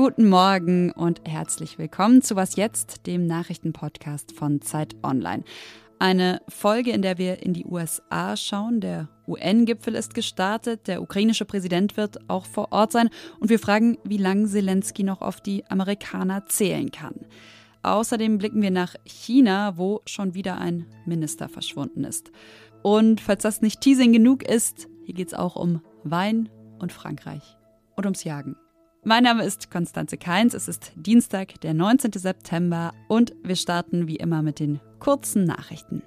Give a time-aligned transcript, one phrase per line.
[0.00, 5.42] Guten Morgen und herzlich willkommen zu Was jetzt, dem Nachrichtenpodcast von Zeit Online.
[5.98, 8.80] Eine Folge, in der wir in die USA schauen.
[8.80, 13.10] Der UN-Gipfel ist gestartet, der ukrainische Präsident wird auch vor Ort sein
[13.40, 17.16] und wir fragen, wie lange Zelensky noch auf die Amerikaner zählen kann.
[17.82, 22.30] Außerdem blicken wir nach China, wo schon wieder ein Minister verschwunden ist.
[22.82, 27.56] Und falls das nicht Teasing genug ist, hier geht es auch um Wein und Frankreich
[27.96, 28.54] und ums Jagen.
[29.04, 30.54] Mein Name ist Konstanze Keins.
[30.54, 32.12] Es ist Dienstag, der 19.
[32.14, 36.02] September und wir starten wie immer mit den kurzen Nachrichten.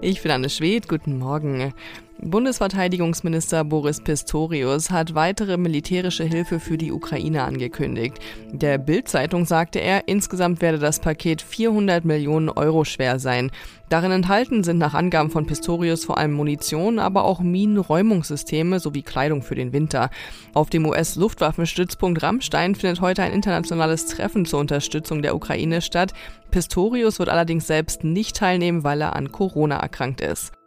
[0.00, 0.88] Ich bin Anne Schwedt.
[0.88, 1.74] Guten Morgen.
[2.20, 8.18] Bundesverteidigungsminister Boris Pistorius hat weitere militärische Hilfe für die Ukraine angekündigt.
[8.50, 13.52] Der Bild-Zeitung sagte er, insgesamt werde das Paket 400 Millionen Euro schwer sein.
[13.88, 19.42] Darin enthalten sind nach Angaben von Pistorius vor allem Munition, aber auch Minenräumungssysteme sowie Kleidung
[19.42, 20.10] für den Winter.
[20.54, 26.14] Auf dem US-Luftwaffenstützpunkt Rammstein findet heute ein internationales Treffen zur Unterstützung der Ukraine statt.
[26.50, 30.57] Pistorius wird allerdings selbst nicht teilnehmen, weil er an Corona erkrankt ist.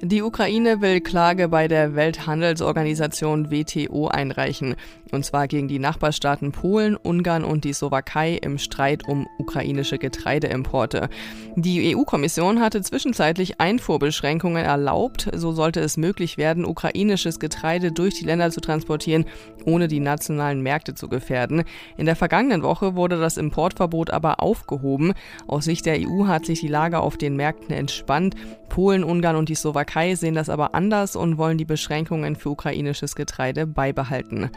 [0.00, 4.76] Die Ukraine will Klage bei der Welthandelsorganisation WTO einreichen,
[5.12, 11.08] und zwar gegen die Nachbarstaaten Polen, Ungarn und die Slowakei im Streit um ukrainische Getreideimporte.
[11.56, 18.24] Die EU-Kommission hatte zwischenzeitlich Einfuhrbeschränkungen erlaubt, so sollte es möglich werden, ukrainisches Getreide durch die
[18.24, 19.24] Länder zu transportieren,
[19.64, 21.64] ohne die nationalen Märkte zu gefährden.
[21.96, 25.14] In der vergangenen Woche wurde das Importverbot aber aufgehoben.
[25.46, 28.34] Aus Sicht der EU hat sich die Lage auf den Märkten entspannt.
[28.76, 33.14] Polen, Ungarn und die Slowakei sehen das aber anders und wollen die Beschränkungen für ukrainisches
[33.14, 34.50] Getreide beibehalten.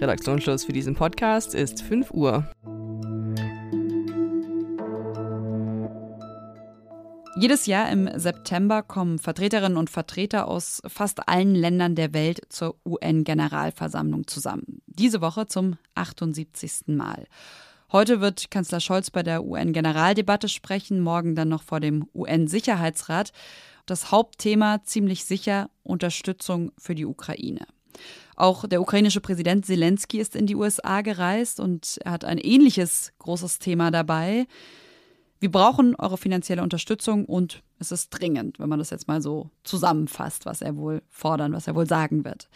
[0.00, 2.48] Redaktionsschluss für diesen Podcast ist 5 Uhr.
[7.38, 12.76] Jedes Jahr im September kommen Vertreterinnen und Vertreter aus fast allen Ländern der Welt zur
[12.86, 14.80] UN-Generalversammlung zusammen.
[14.86, 16.86] Diese Woche zum 78.
[16.86, 17.26] Mal.
[17.96, 23.32] Heute wird Kanzler Scholz bei der UN-Generaldebatte sprechen, morgen dann noch vor dem UN-Sicherheitsrat.
[23.86, 27.66] Das Hauptthema ziemlich sicher Unterstützung für die Ukraine.
[28.36, 33.14] Auch der ukrainische Präsident Zelensky ist in die USA gereist und er hat ein ähnliches
[33.18, 34.46] großes Thema dabei.
[35.40, 39.48] Wir brauchen eure finanzielle Unterstützung und es ist dringend, wenn man das jetzt mal so
[39.64, 42.50] zusammenfasst, was er wohl fordern, was er wohl sagen wird.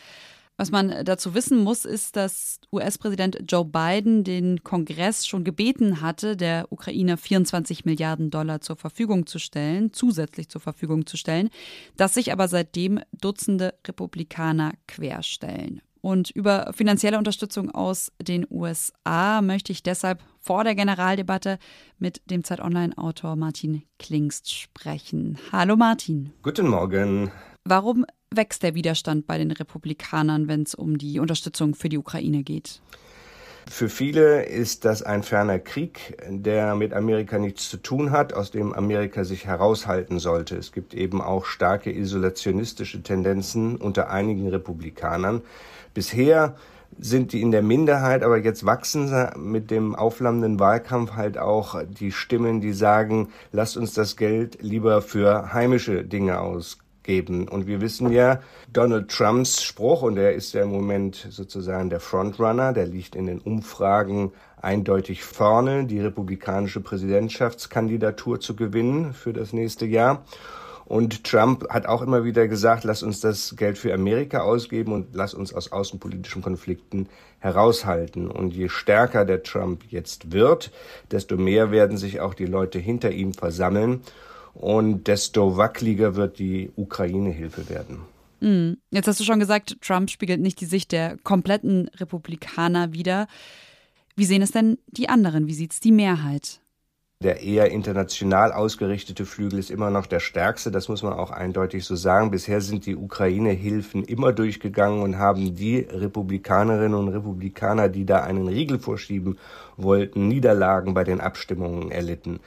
[0.61, 6.37] Was man dazu wissen muss, ist, dass US-Präsident Joe Biden den Kongress schon gebeten hatte,
[6.37, 11.49] der Ukraine 24 Milliarden Dollar zur Verfügung zu stellen, zusätzlich zur Verfügung zu stellen,
[11.97, 15.81] dass sich aber seitdem Dutzende Republikaner querstellen.
[16.03, 21.59] Und über finanzielle Unterstützung aus den USA möchte ich deshalb vor der Generaldebatte
[21.99, 25.39] mit dem Zeit Online-Autor Martin Klingst sprechen.
[25.53, 26.35] Hallo Martin.
[26.43, 27.31] Guten Morgen.
[27.65, 32.45] Warum wächst der Widerstand bei den Republikanern, wenn es um die Unterstützung für die Ukraine
[32.45, 32.81] geht?
[33.69, 38.51] Für viele ist das ein ferner Krieg, der mit Amerika nichts zu tun hat, aus
[38.51, 40.57] dem Amerika sich heraushalten sollte.
[40.57, 45.43] Es gibt eben auch starke isolationistische Tendenzen unter einigen Republikanern.
[45.93, 46.57] Bisher
[46.99, 52.13] sind die in der Minderheit, aber jetzt wachsen mit dem aufflammenden Wahlkampf halt auch die
[52.13, 57.49] Stimmen, die sagen, lasst uns das Geld lieber für heimische Dinge ausgeben geben.
[57.49, 58.41] Und wir wissen ja,
[58.73, 63.27] Donald Trumps Spruch, und er ist ja im Moment sozusagen der Frontrunner, der liegt in
[63.27, 70.25] den Umfragen eindeutig vorne, die republikanische Präsidentschaftskandidatur zu gewinnen für das nächste Jahr.
[70.91, 75.15] Und Trump hat auch immer wieder gesagt, lass uns das Geld für Amerika ausgeben und
[75.15, 78.29] lass uns aus außenpolitischen Konflikten heraushalten.
[78.29, 80.73] Und je stärker der Trump jetzt wird,
[81.13, 84.01] desto mehr werden sich auch die Leute hinter ihm versammeln
[84.55, 88.01] und desto wackeliger wird die Ukraine-Hilfe werden.
[88.41, 88.79] Mhm.
[88.91, 93.27] Jetzt hast du schon gesagt, Trump spiegelt nicht die Sicht der kompletten Republikaner wider.
[94.17, 95.47] Wie sehen es denn die anderen?
[95.47, 96.61] Wie sieht es die Mehrheit?
[97.23, 101.85] Der eher international ausgerichtete Flügel ist immer noch der stärkste, das muss man auch eindeutig
[101.85, 102.31] so sagen.
[102.31, 108.49] Bisher sind die Ukraine-Hilfen immer durchgegangen und haben die Republikanerinnen und Republikaner, die da einen
[108.49, 109.39] Riegel vorschieben
[109.77, 112.41] wollten, Niederlagen bei den Abstimmungen erlitten.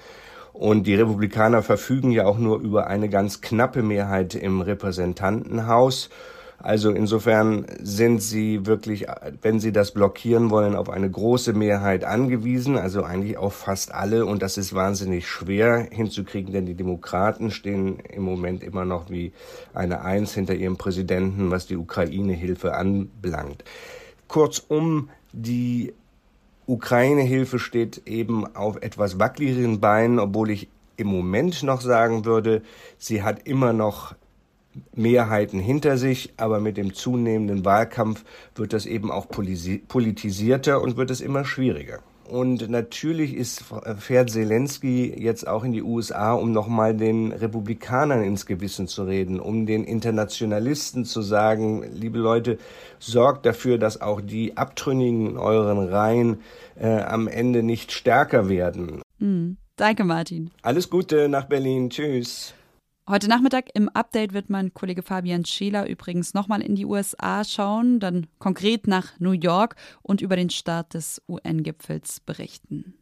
[0.53, 6.09] Und die Republikaner verfügen ja auch nur über eine ganz knappe Mehrheit im Repräsentantenhaus.
[6.59, 9.07] Also insofern sind sie wirklich,
[9.41, 14.25] wenn sie das blockieren wollen, auf eine große Mehrheit angewiesen, also eigentlich auf fast alle.
[14.25, 19.33] Und das ist wahnsinnig schwer hinzukriegen, denn die Demokraten stehen im Moment immer noch wie
[19.73, 23.65] eine Eins hinter ihrem Präsidenten, was die Ukraine-Hilfe anbelangt.
[24.29, 25.93] Kurzum, die
[26.67, 32.61] Ukraine-Hilfe steht eben auf etwas wackeligeren Beinen, obwohl ich im Moment noch sagen würde,
[32.97, 34.15] sie hat immer noch
[34.95, 38.23] Mehrheiten hinter sich, aber mit dem zunehmenden Wahlkampf
[38.55, 41.99] wird das eben auch politisierter und wird es immer schwieriger.
[42.29, 43.63] Und natürlich ist,
[43.97, 49.39] fährt Zelensky jetzt auch in die USA, um nochmal den Republikanern ins Gewissen zu reden,
[49.39, 52.57] um den Internationalisten zu sagen, liebe Leute,
[52.99, 56.39] sorgt dafür, dass auch die Abtrünnigen in euren Reihen
[56.79, 59.01] äh, am Ende nicht stärker werden.
[59.19, 59.57] Mhm.
[59.75, 60.51] Danke, Martin.
[60.61, 61.89] Alles Gute nach Berlin.
[61.89, 62.53] Tschüss.
[63.09, 67.99] Heute Nachmittag im Update wird mein Kollege Fabian Scheler übrigens nochmal in die USA schauen,
[67.99, 72.93] dann konkret nach New York und über den Start des UN-Gipfels berichten.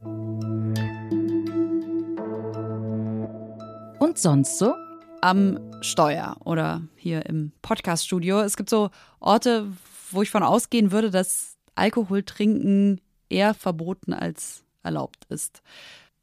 [3.99, 4.73] Und sonst so?
[5.21, 8.39] Am Steuer oder hier im Podcaststudio.
[8.39, 8.89] Es gibt so
[9.19, 9.67] Orte,
[10.09, 15.61] wo ich von ausgehen würde, dass Alkohol trinken eher verboten als erlaubt ist.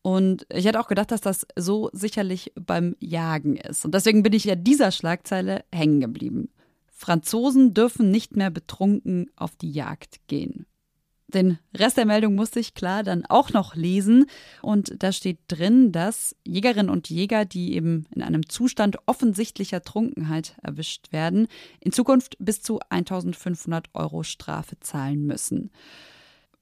[0.09, 3.85] Und ich hätte auch gedacht, dass das so sicherlich beim Jagen ist.
[3.85, 6.49] Und deswegen bin ich ja dieser Schlagzeile hängen geblieben.
[6.87, 10.65] Franzosen dürfen nicht mehr betrunken auf die Jagd gehen.
[11.27, 14.25] Den Rest der Meldung musste ich klar dann auch noch lesen.
[14.63, 20.57] Und da steht drin, dass Jägerinnen und Jäger, die eben in einem Zustand offensichtlicher Trunkenheit
[20.63, 21.49] erwischt werden,
[21.81, 25.71] in Zukunft bis zu 1500 Euro Strafe zahlen müssen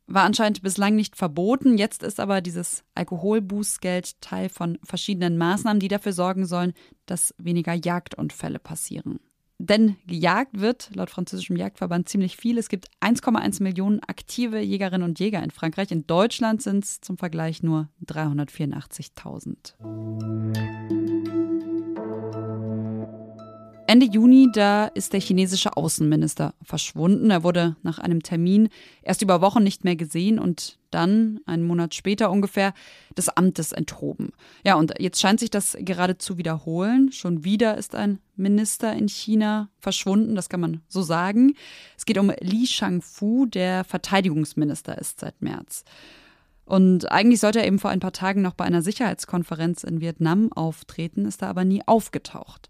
[0.06, 1.79] war anscheinend bislang nicht verboten.
[1.79, 6.73] Jetzt ist aber dieses Alkoholbußgeld Teil von verschiedenen Maßnahmen, die dafür sorgen sollen,
[7.06, 9.20] dass weniger Jagdunfälle passieren.
[9.58, 12.58] Denn gejagt wird, laut französischem Jagdverband, ziemlich viel.
[12.58, 15.91] Es gibt 1,1 Millionen aktive Jägerinnen und Jäger in Frankreich.
[15.91, 19.73] In Deutschland sind es zum Vergleich nur 384.000.
[23.88, 27.31] Ende Juni, da ist der chinesische Außenminister verschwunden.
[27.31, 28.69] Er wurde nach einem Termin
[29.03, 32.75] erst über Wochen nicht mehr gesehen und dann, einen Monat später ungefähr,
[33.17, 34.33] des Amtes enthoben.
[34.65, 37.12] Ja, und jetzt scheint sich das gerade zu wiederholen.
[37.12, 41.55] Schon wieder ist ein Minister in China verschwunden, das kann man so sagen.
[41.97, 45.85] Es geht um Li Shangfu, der Verteidigungsminister ist seit März.
[46.65, 50.53] Und eigentlich sollte er eben vor ein paar Tagen noch bei einer Sicherheitskonferenz in Vietnam
[50.53, 52.69] auftreten, ist da aber nie aufgetaucht.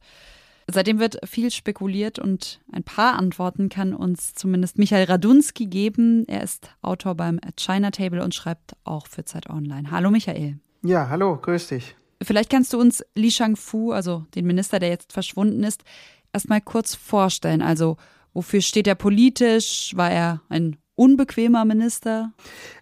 [0.68, 6.24] Seitdem wird viel spekuliert und ein paar Antworten kann uns zumindest Michael Radunski geben.
[6.26, 9.90] Er ist Autor beim China Table und schreibt auch für Zeit Online.
[9.92, 10.58] Hallo Michael.
[10.82, 11.94] Ja, hallo, grüß dich.
[12.20, 15.84] Vielleicht kannst du uns Li Shangfu, also den Minister, der jetzt verschwunden ist,
[16.32, 17.62] erstmal kurz vorstellen.
[17.62, 17.96] Also,
[18.32, 19.92] wofür steht er politisch?
[19.94, 22.32] War er ein unbequemer Minister?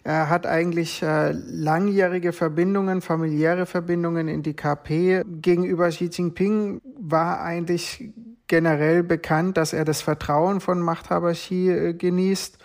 [0.03, 5.23] Er hat eigentlich äh, langjährige Verbindungen, familiäre Verbindungen in die KP.
[5.41, 8.11] Gegenüber Xi Jinping war eigentlich
[8.47, 12.57] generell bekannt, dass er das Vertrauen von Machthaber Xi äh, genießt.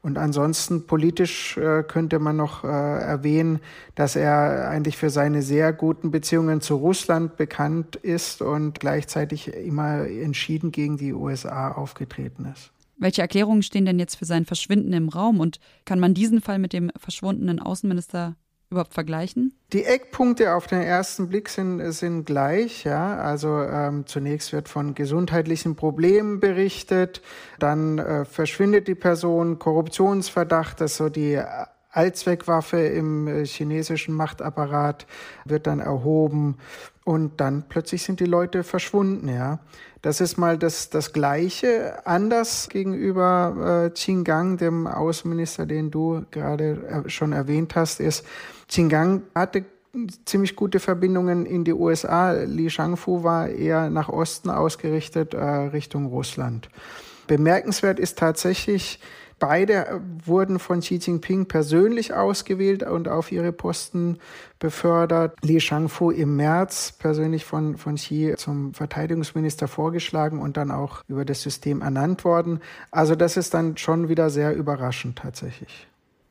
[0.00, 3.60] Und ansonsten politisch äh, könnte man noch äh, erwähnen,
[3.94, 10.06] dass er eigentlich für seine sehr guten Beziehungen zu Russland bekannt ist und gleichzeitig immer
[10.06, 12.70] entschieden gegen die USA aufgetreten ist.
[12.98, 16.58] Welche Erklärungen stehen denn jetzt für sein Verschwinden im Raum und kann man diesen Fall
[16.58, 18.36] mit dem verschwundenen Außenminister
[18.70, 19.54] überhaupt vergleichen?
[19.72, 22.84] Die Eckpunkte auf den ersten Blick sind, sind gleich.
[22.84, 23.16] Ja?
[23.16, 27.22] Also ähm, zunächst wird von gesundheitlichen Problemen berichtet,
[27.58, 31.40] dann äh, verschwindet die Person, Korruptionsverdacht, das so die
[31.90, 35.06] Allzweckwaffe im äh, chinesischen Machtapparat
[35.44, 36.58] wird dann erhoben
[37.08, 39.60] und dann plötzlich sind die Leute verschwunden, ja.
[40.02, 47.04] Das ist mal das, das Gleiche, anders gegenüber äh, Qinggang, dem Außenminister, den du gerade
[47.06, 48.26] äh, schon erwähnt hast, ist,
[48.68, 49.64] Qinggang hatte
[50.26, 52.32] ziemlich gute Verbindungen in die USA.
[52.32, 56.68] Li Shangfu war eher nach Osten ausgerichtet, äh, Richtung Russland.
[57.26, 59.00] Bemerkenswert ist tatsächlich,
[59.38, 64.18] Beide wurden von Xi Jinping persönlich ausgewählt und auf ihre Posten
[64.58, 65.36] befördert.
[65.42, 71.24] Li Shangfu im März persönlich von, von Xi zum Verteidigungsminister vorgeschlagen und dann auch über
[71.24, 72.60] das System ernannt worden.
[72.90, 75.87] Also das ist dann schon wieder sehr überraschend tatsächlich.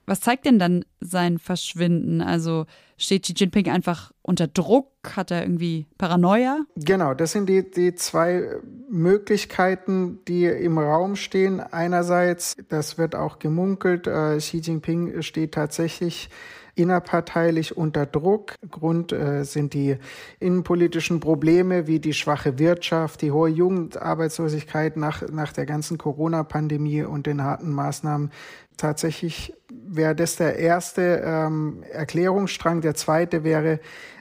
[0.08, 2.22] Was zeigt denn dann sein Verschwinden?
[2.22, 2.66] Also
[2.98, 4.88] steht Xi Jinping einfach unter Druck?
[5.16, 6.62] Hat er irgendwie Paranoia?
[6.78, 8.56] Genau, das sind die, die zwei
[8.90, 11.60] Möglichkeiten, die im Raum stehen.
[11.60, 16.30] Einerseits, das wird auch gemunkelt, äh, Xi Jinping steht tatsächlich
[16.78, 18.56] innerparteilich unter Druck.
[18.70, 19.98] Grund äh, sind die
[20.40, 27.26] innenpolitischen Probleme wie die schwache Wirtschaft, die hohe Jugendarbeitslosigkeit nach, nach der ganzen Corona-Pandemie und
[27.26, 28.32] den harten Maßnahmen.
[28.78, 32.82] Tatsächlich wäre das der erste ähm, Erklärungsstrang.
[32.82, 33.80] Der zweite wäre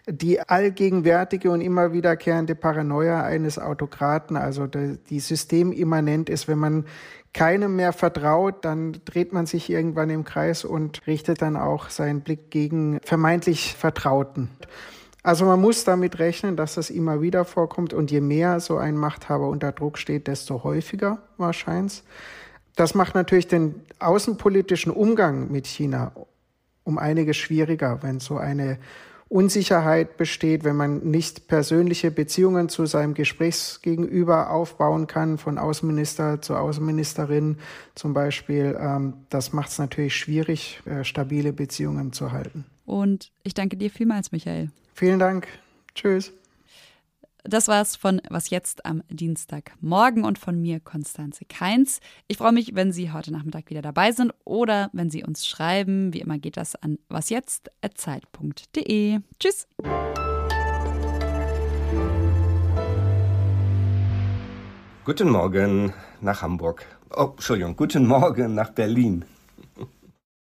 [0.09, 6.85] die allgegenwärtige und immer wiederkehrende Paranoia eines Autokraten, also die, die systemimmanent ist, wenn man
[7.37, 12.23] keinem mehr vertraut, dann dreht man sich irgendwann im Kreis und richtet dann auch seinen
[12.23, 14.49] Blick gegen vermeintlich Vertrauten.
[15.23, 18.97] Also man muss damit rechnen, dass das immer wieder vorkommt und je mehr so ein
[18.97, 22.03] Machthaber unter Druck steht, desto häufiger wahrscheinlich.
[22.75, 26.13] Das macht natürlich den außenpolitischen Umgang mit China
[26.85, 28.79] um einiges schwieriger, wenn so eine
[29.29, 36.55] Unsicherheit besteht, wenn man nicht persönliche Beziehungen zu seinem Gesprächsgegenüber aufbauen kann, von Außenminister zu
[36.55, 37.59] Außenministerin
[37.97, 38.77] zum Beispiel.
[38.81, 42.65] Ähm, das macht es natürlich schwierig, äh, stabile Beziehungen zu halten.
[42.85, 44.71] Und ich danke dir vielmals, Michael.
[44.95, 45.49] Vielen Dank.
[45.95, 46.33] Tschüss.
[47.49, 52.01] Das war's von Was jetzt am Dienstagmorgen und von mir, Konstanze Keins.
[52.27, 56.13] Ich freue mich, wenn Sie heute Nachmittag wieder dabei sind oder wenn Sie uns schreiben.
[56.13, 59.21] Wie immer geht das an wasjetzt.zeit.de.
[59.39, 59.69] Tschüss.
[65.05, 66.85] Guten Morgen nach Hamburg.
[67.11, 69.25] Oh, Entschuldigung, guten Morgen nach Berlin.